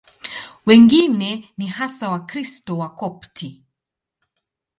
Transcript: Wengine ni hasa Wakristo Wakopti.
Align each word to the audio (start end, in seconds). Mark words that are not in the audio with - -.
Wengine 0.65 1.53
ni 1.57 1.67
hasa 1.67 2.09
Wakristo 2.09 2.77
Wakopti. 2.77 3.63